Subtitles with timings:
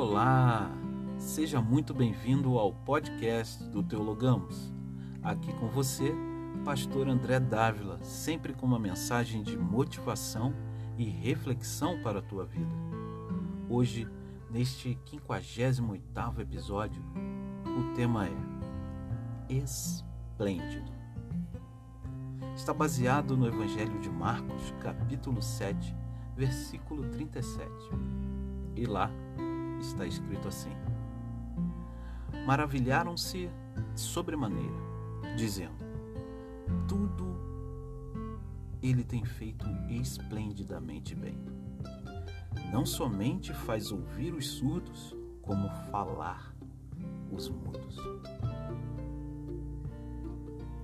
[0.00, 0.70] Olá,
[1.18, 4.72] seja muito bem-vindo ao podcast do Teologamos.
[5.20, 6.14] Aqui com você,
[6.64, 10.54] Pastor André Dávila, sempre com uma mensagem de motivação
[10.96, 12.70] e reflexão para a tua vida.
[13.68, 14.08] Hoje,
[14.48, 17.02] neste 58º episódio,
[17.66, 20.92] o tema é Esplêndido.
[22.54, 25.92] Está baseado no Evangelho de Marcos, capítulo 7,
[26.36, 27.68] versículo 37.
[28.76, 29.10] E lá
[29.80, 30.72] está escrito assim:
[32.46, 33.50] Maravilharam-se
[33.94, 34.76] sobremaneira,
[35.36, 35.76] dizendo:
[36.86, 37.36] Tudo
[38.82, 41.36] ele tem feito esplendidamente bem.
[42.72, 46.54] Não somente faz ouvir os surdos, como falar
[47.32, 47.96] os mudos.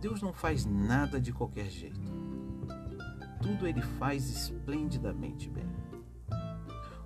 [0.00, 2.00] Deus não faz nada de qualquer jeito.
[3.42, 5.68] Tudo ele faz esplendidamente bem.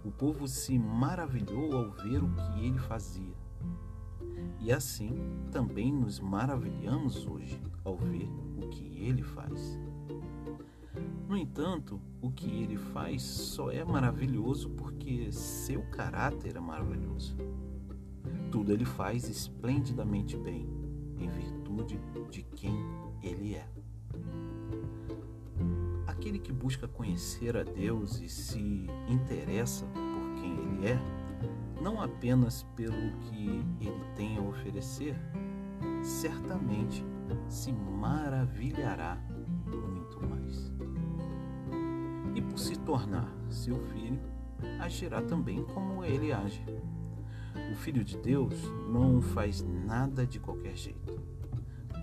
[0.04, 3.34] O povo se maravilhou ao ver o que ele fazia.
[4.60, 5.16] E assim
[5.50, 9.80] também nos maravilhamos hoje ao ver o que ele faz.
[11.26, 17.34] No entanto, o que ele faz só é maravilhoso porque seu caráter é maravilhoso.
[18.52, 20.68] Tudo ele faz esplendidamente bem,
[21.18, 21.98] em virtude
[22.30, 22.76] de quem
[23.22, 23.66] ele é
[26.24, 30.98] aquele que busca conhecer a Deus e se interessa por quem Ele é,
[31.82, 35.14] não apenas pelo que Ele tem a oferecer,
[36.02, 37.04] certamente
[37.46, 39.22] se maravilhará
[39.66, 40.72] muito mais.
[42.34, 44.18] E por se tornar seu filho,
[44.80, 46.64] agirá também como ele age.
[47.70, 48.54] O Filho de Deus
[48.88, 51.22] não faz nada de qualquer jeito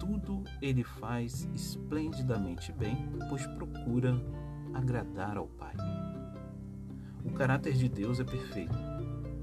[0.02, 4.20] tudo ele faz esplendidamente bem, pois procura
[4.74, 5.76] agradar ao Pai.
[7.24, 8.76] O caráter de Deus é perfeito,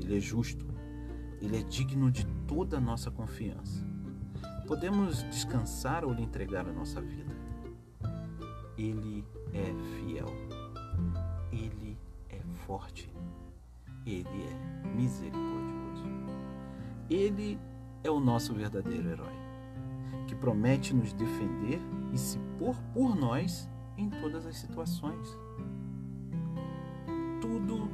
[0.00, 0.66] ele é justo,
[1.40, 3.86] ele é digno de toda a nossa confiança.
[4.66, 7.32] Podemos descansar ou lhe entregar a nossa vida.
[8.76, 10.26] Ele é fiel,
[11.52, 11.96] ele
[12.28, 13.08] é forte,
[14.04, 16.04] ele é misericordioso.
[17.08, 17.60] Ele
[18.02, 19.37] é o nosso verdadeiro herói
[20.28, 21.80] que promete nos defender
[22.12, 25.26] e se pôr por nós em todas as situações.
[27.40, 27.88] Tudo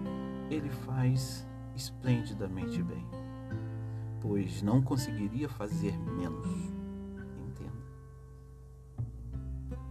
[0.51, 1.47] ele faz
[1.77, 3.07] esplendidamente bem,
[4.21, 6.49] pois não conseguiria fazer menos.
[7.39, 7.85] Entenda.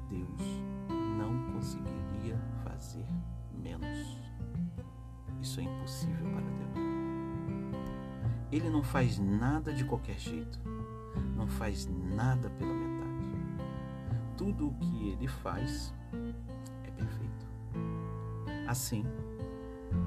[0.09, 0.41] Deus
[1.17, 3.05] não conseguiria fazer
[3.53, 4.21] menos.
[5.41, 6.73] Isso é impossível para Deus.
[8.51, 10.59] Ele não faz nada de qualquer jeito
[11.35, 12.93] não faz nada pela metade.
[14.37, 15.93] Tudo o que ele faz
[16.83, 17.45] é perfeito.
[18.67, 19.05] Assim,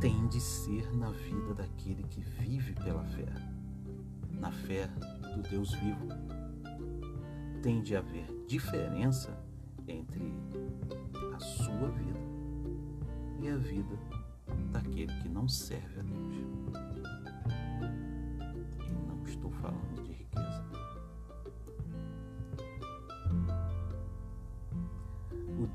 [0.01, 3.27] tem de ser na vida daquele que vive pela fé,
[4.31, 4.89] na fé
[5.35, 6.09] do Deus vivo.
[7.63, 9.39] Tem de haver diferença
[9.89, 10.33] entre
[11.35, 12.21] a sua vida
[13.41, 13.99] e a vida
[14.73, 16.37] daquele que não serve a Deus.
[18.87, 20.16] E não estou falando de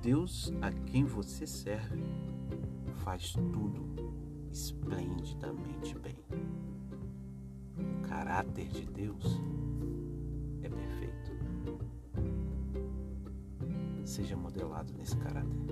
[0.01, 2.03] Deus a quem você serve
[3.03, 3.85] faz tudo
[4.51, 6.17] esplendidamente bem.
[7.77, 9.39] O caráter de Deus
[10.63, 11.31] é perfeito.
[14.03, 15.67] Seja modelado nesse caráter.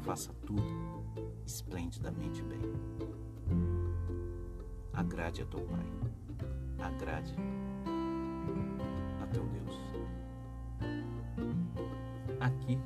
[0.00, 0.62] Faça tudo
[1.44, 2.60] esplendidamente bem.
[4.94, 5.86] Agrade a teu Pai.
[6.78, 7.36] Agrade
[12.46, 12.78] Aqui,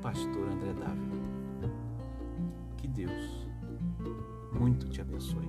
[0.00, 1.70] Pastor André Dávila.
[2.78, 3.46] Que Deus
[4.58, 5.46] muito te abençoe.